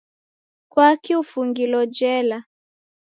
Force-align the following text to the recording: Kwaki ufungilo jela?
Kwaki 0.71 1.11
ufungilo 1.21 1.79
jela? 1.95 2.37